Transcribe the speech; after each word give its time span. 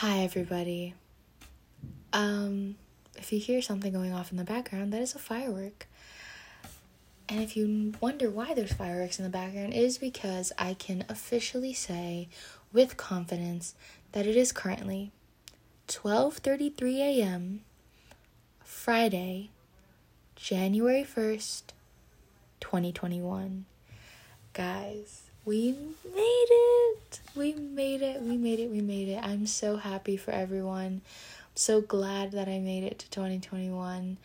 Hi, 0.00 0.20
everybody. 0.20 0.94
Um, 2.14 2.76
if 3.18 3.34
you 3.34 3.38
hear 3.38 3.60
something 3.60 3.92
going 3.92 4.14
off 4.14 4.30
in 4.30 4.38
the 4.38 4.44
background, 4.44 4.94
that 4.94 5.02
is 5.02 5.14
a 5.14 5.18
firework. 5.18 5.86
And 7.28 7.42
if 7.42 7.54
you 7.54 7.92
wonder 8.00 8.30
why 8.30 8.54
there's 8.54 8.72
fireworks 8.72 9.18
in 9.18 9.26
the 9.26 9.30
background, 9.30 9.74
it 9.74 9.76
is 9.76 9.98
because 9.98 10.54
I 10.56 10.72
can 10.72 11.04
officially 11.10 11.74
say 11.74 12.30
with 12.72 12.96
confidence 12.96 13.74
that 14.12 14.26
it 14.26 14.36
is 14.36 14.52
currently 14.52 15.12
12:33 15.86 16.96
a.m. 17.00 17.60
Friday, 18.64 19.50
January 20.34 21.04
1st, 21.04 21.74
2021. 22.58 23.66
Guys, 24.54 25.29
we 25.44 25.72
made 26.04 26.46
it. 26.50 27.20
We 27.34 27.54
made 27.54 28.02
it. 28.02 28.22
We 28.22 28.36
made 28.36 28.60
it. 28.60 28.70
We 28.70 28.80
made 28.80 29.08
it. 29.08 29.20
I'm 29.22 29.46
so 29.46 29.76
happy 29.76 30.16
for 30.16 30.30
everyone. 30.30 31.00
I'm 31.02 31.56
so 31.56 31.80
glad 31.80 32.32
that 32.32 32.48
I 32.48 32.58
made 32.58 32.84
it 32.84 32.98
to 33.00 33.10
2021. 33.10 34.18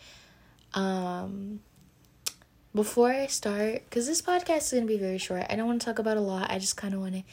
Um 0.73 1.59
before 2.75 3.09
I 3.09 3.27
start, 3.27 3.83
because 3.89 4.05
this 4.05 4.21
podcast 4.21 4.57
is 4.57 4.71
going 4.71 4.83
to 4.83 4.87
be 4.87 4.99
very 4.99 5.17
short, 5.17 5.45
I 5.49 5.55
don't 5.55 5.65
want 5.65 5.81
to 5.81 5.85
talk 5.85 5.97
about 5.97 6.17
a 6.17 6.21
lot. 6.21 6.51
I 6.51 6.59
just 6.59 6.75
kind 6.75 6.93
of 6.93 6.99
want 6.99 7.13
to 7.13 7.23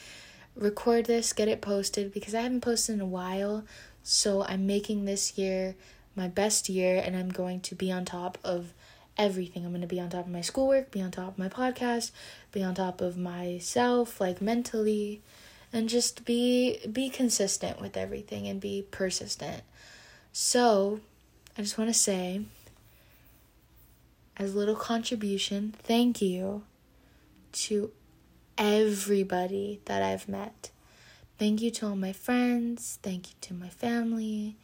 record 0.54 1.06
this, 1.06 1.32
get 1.32 1.48
it 1.48 1.60
posted, 1.60 2.14
because 2.14 2.32
I 2.32 2.42
haven't 2.42 2.60
posted 2.60 2.94
in 2.94 3.00
a 3.00 3.06
while. 3.06 3.64
So 4.04 4.44
I'm 4.44 4.68
making 4.68 5.04
this 5.04 5.36
year 5.36 5.74
my 6.14 6.28
best 6.28 6.68
year, 6.68 7.02
and 7.04 7.16
I'm 7.16 7.30
going 7.30 7.60
to 7.62 7.74
be 7.74 7.90
on 7.90 8.04
top 8.04 8.38
of 8.44 8.72
everything. 9.16 9.64
I'm 9.64 9.72
going 9.72 9.82
to 9.82 9.86
be 9.86 10.00
on 10.00 10.10
top 10.10 10.26
of 10.26 10.32
my 10.32 10.40
schoolwork, 10.40 10.90
be 10.90 11.02
on 11.02 11.10
top 11.10 11.28
of 11.28 11.38
my 11.38 11.48
podcast, 11.48 12.10
be 12.50 12.62
on 12.62 12.74
top 12.74 13.00
of 13.00 13.16
myself, 13.16 14.20
like 14.20 14.40
mentally, 14.40 15.20
and 15.72 15.88
just 15.88 16.24
be 16.24 16.78
be 16.90 17.08
consistent 17.08 17.80
with 17.80 17.96
everything 17.96 18.46
and 18.46 18.60
be 18.60 18.84
persistent. 18.90 19.62
So, 20.32 21.00
I 21.56 21.62
just 21.62 21.78
want 21.78 21.90
to 21.90 21.94
say 21.94 22.42
as 24.36 24.54
a 24.54 24.58
little 24.58 24.76
contribution, 24.76 25.74
thank 25.82 26.22
you 26.22 26.62
to 27.52 27.90
everybody 28.56 29.80
that 29.84 30.02
I've 30.02 30.28
met. 30.28 30.70
Thank 31.38 31.60
you 31.60 31.70
to 31.72 31.88
all 31.88 31.96
my 31.96 32.12
friends. 32.12 32.98
Thank 33.02 33.30
you 33.30 33.34
to 33.42 33.54
my 33.54 33.68
family. 33.68 34.56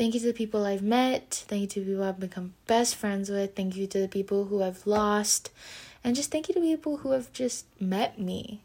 Thank 0.00 0.14
you 0.14 0.20
to 0.20 0.28
the 0.28 0.32
people 0.32 0.64
I've 0.64 0.80
met. 0.80 1.44
Thank 1.46 1.60
you 1.60 1.66
to 1.66 1.80
the 1.80 1.86
people 1.90 2.04
I've 2.04 2.18
become 2.18 2.54
best 2.66 2.96
friends 2.96 3.28
with. 3.28 3.54
Thank 3.54 3.76
you 3.76 3.86
to 3.88 3.98
the 3.98 4.08
people 4.08 4.46
who 4.46 4.62
I've 4.62 4.86
lost. 4.86 5.50
And 6.02 6.16
just 6.16 6.30
thank 6.30 6.48
you 6.48 6.54
to 6.54 6.60
people 6.62 6.96
who 6.96 7.10
have 7.10 7.30
just 7.34 7.66
met 7.78 8.18
me 8.18 8.62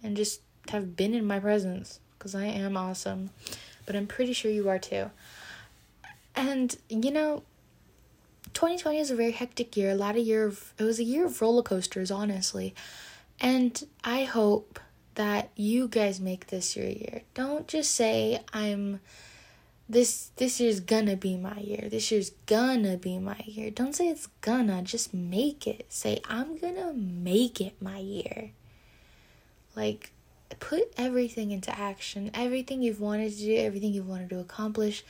and 0.00 0.16
just 0.16 0.42
have 0.68 0.94
been 0.94 1.12
in 1.12 1.26
my 1.26 1.40
presence 1.40 1.98
because 2.16 2.36
I 2.36 2.44
am 2.44 2.76
awesome. 2.76 3.30
But 3.84 3.96
I'm 3.96 4.06
pretty 4.06 4.32
sure 4.32 4.48
you 4.48 4.68
are 4.68 4.78
too. 4.78 5.10
And, 6.36 6.76
you 6.88 7.10
know, 7.10 7.42
2020 8.54 9.00
is 9.00 9.10
a 9.10 9.16
very 9.16 9.32
hectic 9.32 9.76
year. 9.76 9.90
A 9.90 9.96
lot 9.96 10.16
of 10.16 10.24
year 10.24 10.46
of, 10.46 10.72
it 10.78 10.84
was 10.84 11.00
a 11.00 11.04
year 11.04 11.26
of 11.26 11.42
roller 11.42 11.64
coasters, 11.64 12.12
honestly. 12.12 12.76
And 13.40 13.84
I 14.04 14.22
hope 14.22 14.78
that 15.16 15.50
you 15.56 15.88
guys 15.88 16.20
make 16.20 16.46
this 16.46 16.76
your 16.76 16.86
year. 16.86 17.22
Don't 17.34 17.66
just 17.66 17.92
say 17.92 18.40
I'm 18.52 19.00
this 19.88 20.30
this 20.36 20.60
year's 20.60 20.80
gonna 20.80 21.16
be 21.16 21.36
my 21.36 21.58
year. 21.58 21.88
This 21.88 22.10
year's 22.10 22.30
gonna 22.46 22.96
be 22.96 23.18
my 23.18 23.40
year. 23.44 23.70
Don't 23.70 23.94
say 23.94 24.08
it's 24.08 24.28
gonna, 24.40 24.82
just 24.82 25.14
make 25.14 25.66
it. 25.66 25.86
Say 25.88 26.20
I'm 26.28 26.58
gonna 26.58 26.92
make 26.92 27.60
it 27.60 27.80
my 27.80 27.98
year. 27.98 28.50
Like 29.74 30.12
put 30.60 30.92
everything 30.96 31.50
into 31.50 31.76
action. 31.76 32.30
Everything 32.34 32.82
you've 32.82 33.00
wanted 33.00 33.32
to 33.32 33.38
do, 33.38 33.56
everything 33.56 33.92
you've 33.92 34.08
wanted 34.08 34.30
to 34.30 34.40
accomplish, 34.40 35.04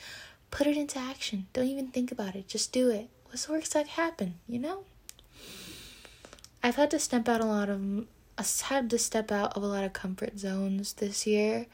put 0.50 0.66
it 0.66 0.76
into 0.76 0.98
action. 0.98 1.46
Don't 1.52 1.66
even 1.66 1.88
think 1.88 2.12
about 2.12 2.34
it. 2.34 2.48
Just 2.48 2.72
do 2.72 2.90
it 2.90 3.08
what's 3.36 3.44
the 3.44 3.52
worst 3.52 3.74
that 3.74 3.86
happen, 3.86 4.34
you 4.48 4.58
know? 4.58 4.84
I've 6.62 6.76
had 6.76 6.90
to 6.92 6.98
step 6.98 7.28
out 7.28 7.42
a 7.42 7.44
lot 7.44 7.68
of 7.68 8.06
I've 8.38 8.60
had 8.62 8.88
to 8.88 8.98
step 8.98 9.30
out 9.30 9.54
of 9.54 9.62
a 9.62 9.66
lot 9.66 9.84
of 9.84 9.92
comfort 9.92 10.38
zones 10.38 10.94
this 10.94 11.26
year. 11.26 11.66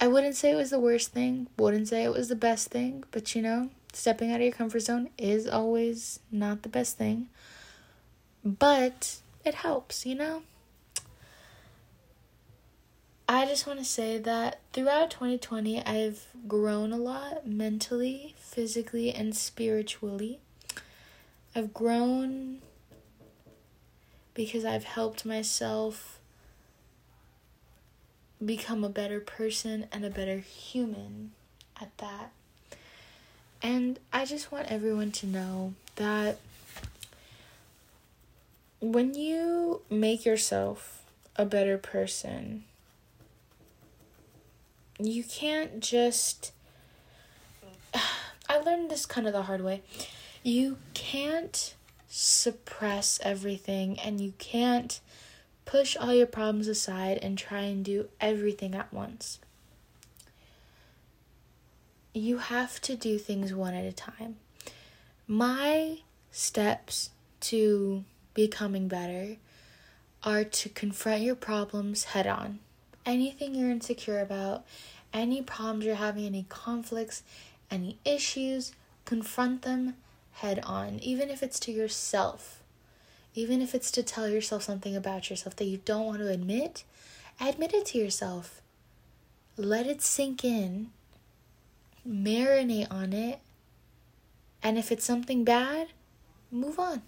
I 0.00 0.06
wouldn't 0.06 0.36
say 0.36 0.52
it 0.52 0.56
was 0.56 0.70
the 0.70 0.78
worst 0.78 1.12
thing, 1.12 1.48
wouldn't 1.56 1.88
say 1.88 2.04
it 2.04 2.12
was 2.12 2.28
the 2.28 2.36
best 2.36 2.68
thing, 2.68 3.04
but 3.10 3.34
you 3.34 3.42
know, 3.42 3.70
stepping 3.92 4.30
out 4.30 4.36
of 4.36 4.42
your 4.42 4.52
comfort 4.52 4.80
zone 4.80 5.10
is 5.18 5.48
always 5.48 6.20
not 6.30 6.62
the 6.62 6.68
best 6.68 6.96
thing. 6.96 7.28
But 8.44 9.16
it 9.44 9.56
helps, 9.56 10.06
you 10.06 10.14
know? 10.14 10.42
I 13.28 13.44
just 13.44 13.66
want 13.66 13.78
to 13.78 13.84
say 13.84 14.16
that 14.18 14.60
throughout 14.72 15.10
2020, 15.10 15.84
I've 15.84 16.28
grown 16.46 16.92
a 16.92 16.96
lot 16.96 17.46
mentally, 17.46 18.34
physically, 18.38 19.12
and 19.12 19.36
spiritually. 19.36 20.38
I've 21.54 21.74
grown 21.74 22.60
because 24.32 24.64
I've 24.64 24.84
helped 24.84 25.26
myself 25.26 26.17
become 28.44 28.84
a 28.84 28.88
better 28.88 29.20
person 29.20 29.86
and 29.92 30.04
a 30.04 30.10
better 30.10 30.38
human 30.38 31.32
at 31.80 31.96
that. 31.98 32.32
And 33.62 33.98
I 34.12 34.24
just 34.24 34.52
want 34.52 34.70
everyone 34.70 35.10
to 35.12 35.26
know 35.26 35.74
that 35.96 36.38
when 38.80 39.14
you 39.14 39.82
make 39.90 40.24
yourself 40.24 41.02
a 41.36 41.44
better 41.44 41.76
person, 41.78 42.64
you 44.98 45.24
can't 45.24 45.80
just. 45.80 46.52
I 48.48 48.58
learned 48.58 48.90
this 48.90 49.04
kind 49.04 49.26
of 49.26 49.32
the 49.32 49.42
hard 49.42 49.62
way. 49.62 49.82
You 50.42 50.78
can't 50.94 51.74
suppress 52.08 53.20
everything 53.22 53.98
and 53.98 54.20
you 54.20 54.32
can't 54.38 55.00
push 55.68 55.98
all 55.98 56.14
your 56.14 56.26
problems 56.26 56.66
aside 56.66 57.18
and 57.20 57.36
try 57.36 57.60
and 57.60 57.84
do 57.84 58.08
everything 58.22 58.74
at 58.74 58.90
once. 58.90 59.38
You 62.14 62.38
have 62.38 62.80
to 62.80 62.96
do 62.96 63.18
things 63.18 63.52
one 63.52 63.74
at 63.74 63.84
a 63.84 63.92
time. 63.92 64.36
My 65.26 65.98
steps 66.32 67.10
to 67.40 68.02
becoming 68.32 68.88
better 68.88 69.36
are 70.24 70.42
to 70.42 70.70
confront 70.70 71.20
your 71.20 71.34
problems 71.34 72.04
head 72.04 72.26
on 72.26 72.60
anything 73.04 73.54
you're 73.54 73.70
insecure 73.70 74.20
about, 74.20 74.64
any 75.12 75.42
problems 75.42 75.84
you're 75.84 75.94
having, 75.96 76.24
any 76.24 76.46
conflicts, 76.48 77.22
any 77.70 77.98
issues, 78.04 78.72
confront 79.04 79.62
them 79.62 79.94
head 80.32 80.60
on, 80.64 80.98
even 81.00 81.28
if 81.28 81.42
it's 81.42 81.60
to 81.60 81.72
yourself. 81.72 82.57
Even 83.38 83.62
if 83.62 83.72
it's 83.72 83.92
to 83.92 84.02
tell 84.02 84.28
yourself 84.28 84.64
something 84.64 84.96
about 84.96 85.30
yourself 85.30 85.54
that 85.54 85.66
you 85.66 85.80
don't 85.84 86.06
want 86.06 86.18
to 86.18 86.26
admit, 86.26 86.82
admit 87.40 87.72
it 87.72 87.86
to 87.86 87.96
yourself. 87.96 88.60
Let 89.56 89.86
it 89.86 90.02
sink 90.02 90.44
in, 90.44 90.90
marinate 92.04 92.90
on 92.90 93.12
it, 93.12 93.38
and 94.60 94.76
if 94.76 94.90
it's 94.90 95.04
something 95.04 95.44
bad, 95.44 95.86
move 96.50 96.80
on. 96.80 97.02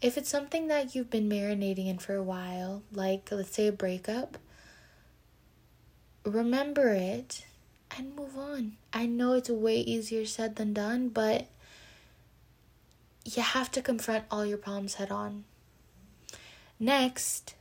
If 0.00 0.16
it's 0.16 0.30
something 0.30 0.68
that 0.68 0.94
you've 0.94 1.10
been 1.10 1.28
marinating 1.28 1.86
in 1.86 1.98
for 1.98 2.14
a 2.14 2.22
while, 2.22 2.82
like 2.90 3.28
let's 3.30 3.54
say 3.54 3.66
a 3.66 3.72
breakup, 3.72 4.38
remember 6.24 6.94
it 6.94 7.44
and 7.98 8.16
move 8.16 8.34
on. 8.38 8.78
I 8.94 9.04
know 9.04 9.34
it's 9.34 9.50
way 9.50 9.80
easier 9.80 10.24
said 10.24 10.56
than 10.56 10.72
done, 10.72 11.10
but 11.10 11.48
you 13.24 13.42
have 13.42 13.70
to 13.72 13.82
confront 13.82 14.24
all 14.30 14.46
your 14.46 14.58
problems 14.58 14.94
head 14.94 15.10
on. 15.10 15.44
Next, 16.78 17.54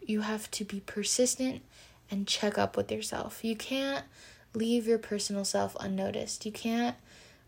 you 0.00 0.22
have 0.22 0.50
to 0.52 0.64
be 0.64 0.80
persistent 0.80 1.62
and 2.10 2.26
check 2.26 2.56
up 2.56 2.76
with 2.76 2.90
yourself. 2.90 3.44
You 3.44 3.56
can't 3.56 4.04
leave 4.54 4.86
your 4.86 4.98
personal 4.98 5.44
self 5.44 5.76
unnoticed. 5.78 6.46
You 6.46 6.52
can't 6.52 6.96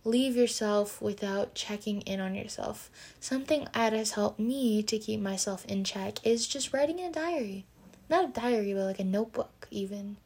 leave 0.05 0.37
yourself 0.37 1.01
without 1.01 1.55
checking 1.55 2.03
in 2.03 2.21
on 2.21 2.35
yourself. 2.35 2.91
Something 3.19 3.67
that 3.75 3.93
has 3.93 4.13
helped 4.13 4.39
me 4.39 4.83
to 4.83 4.99
keep 4.99 5.21
myself 5.21 5.65
in 5.67 5.85
check 5.85 6.25
is 6.25 6.47
just 6.47 6.73
writing 6.73 6.99
in 6.99 7.11
a 7.11 7.13
diary. 7.13 7.65
Not 8.09 8.31
a 8.31 8.41
diary, 8.41 8.75
but 8.75 8.85
like 8.85 9.01
a 9.01 9.05
notebook, 9.05 9.69
even. 9.71 10.17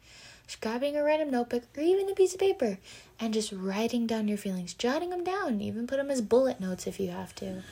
Just 0.46 0.60
grabbing 0.60 0.96
a 0.96 1.02
random 1.02 1.30
notebook 1.30 1.64
or 1.76 1.82
even 1.82 2.08
a 2.10 2.14
piece 2.14 2.34
of 2.34 2.40
paper 2.40 2.78
and 3.18 3.32
just 3.32 3.52
writing 3.52 4.06
down 4.06 4.28
your 4.28 4.38
feelings, 4.38 4.74
jotting 4.74 5.10
them 5.10 5.24
down, 5.24 5.60
even 5.60 5.86
put 5.86 5.96
them 5.96 6.10
as 6.10 6.20
bullet 6.20 6.60
notes 6.60 6.86
if 6.86 7.00
you 7.00 7.10
have 7.10 7.34
to. 7.36 7.62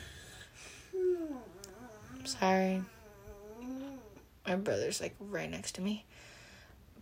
I'm 0.94 2.26
Sorry. 2.26 2.82
My 4.46 4.56
brother's 4.56 5.00
like 5.00 5.14
right 5.20 5.50
next 5.50 5.74
to 5.76 5.80
me. 5.80 6.04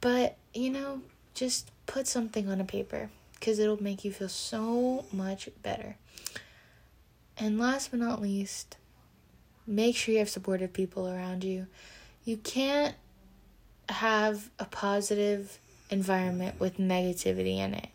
But, 0.00 0.36
you 0.54 0.70
know, 0.70 1.02
just 1.34 1.70
put 1.86 2.06
something 2.06 2.48
on 2.48 2.60
a 2.60 2.64
paper 2.64 3.10
because 3.34 3.58
it'll 3.58 3.82
make 3.82 4.04
you 4.04 4.12
feel 4.12 4.28
so 4.28 5.04
much 5.12 5.48
better. 5.62 5.96
And 7.38 7.58
last 7.58 7.90
but 7.90 8.00
not 8.00 8.20
least, 8.20 8.76
make 9.66 9.96
sure 9.96 10.12
you 10.12 10.18
have 10.18 10.28
supportive 10.28 10.72
people 10.72 11.08
around 11.08 11.44
you. 11.44 11.66
You 12.24 12.36
can't 12.36 12.94
have 13.92 14.50
a 14.58 14.64
positive 14.64 15.58
environment 15.90 16.60
with 16.60 16.78
negativity 16.78 17.58
in 17.58 17.74
it. 17.74 17.88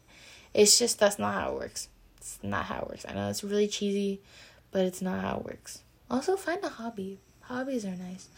It's 0.53 0.77
just 0.79 0.99
that's 0.99 1.19
not 1.19 1.33
how 1.33 1.51
it 1.51 1.59
works. 1.59 1.89
It's 2.17 2.39
not 2.41 2.65
how 2.65 2.81
it 2.81 2.89
works. 2.89 3.05
I 3.07 3.13
know 3.13 3.29
it's 3.29 3.43
really 3.43 3.67
cheesy, 3.67 4.21
but 4.71 4.85
it's 4.85 5.01
not 5.01 5.21
how 5.21 5.37
it 5.37 5.45
works. 5.45 5.81
Also, 6.09 6.35
find 6.35 6.63
a 6.63 6.69
hobby. 6.69 7.19
Hobbies 7.41 7.85
are 7.85 7.95
nice. 7.95 8.29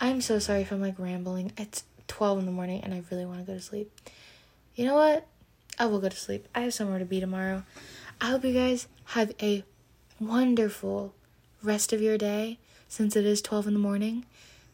I'm 0.00 0.20
so 0.20 0.38
sorry 0.38 0.62
if 0.62 0.72
I'm 0.72 0.80
like 0.80 0.98
rambling. 0.98 1.52
It's 1.56 1.84
12 2.08 2.40
in 2.40 2.46
the 2.46 2.52
morning 2.52 2.80
and 2.82 2.92
I 2.92 3.02
really 3.10 3.24
want 3.24 3.40
to 3.40 3.46
go 3.46 3.54
to 3.54 3.60
sleep. 3.60 3.90
You 4.74 4.86
know 4.86 4.94
what? 4.94 5.26
I 5.78 5.86
will 5.86 6.00
go 6.00 6.08
to 6.08 6.16
sleep. 6.16 6.48
I 6.54 6.60
have 6.60 6.74
somewhere 6.74 6.98
to 6.98 7.04
be 7.04 7.20
tomorrow. 7.20 7.64
I 8.20 8.26
hope 8.26 8.44
you 8.44 8.52
guys 8.52 8.86
have 9.06 9.32
a 9.40 9.64
wonderful 10.18 11.14
rest 11.62 11.92
of 11.92 12.02
your 12.02 12.18
day 12.18 12.58
since 12.88 13.16
it 13.16 13.24
is 13.24 13.40
12 13.40 13.68
in 13.68 13.72
the 13.72 13.78
morning. 13.78 14.26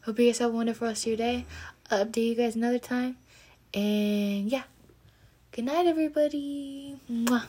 Hope 0.04 0.18
you 0.18 0.26
guys 0.26 0.38
have 0.38 0.50
a 0.50 0.54
wonderful 0.54 0.88
rest 0.88 1.04
of 1.04 1.08
your 1.08 1.16
day. 1.16 1.44
Update 1.90 2.26
you 2.26 2.34
guys 2.34 2.56
another 2.56 2.80
time. 2.80 3.16
And 3.72 4.50
yeah. 4.50 4.64
Good 5.52 5.66
night, 5.66 5.86
everybody. 5.86 6.96
Mwah. 7.10 7.44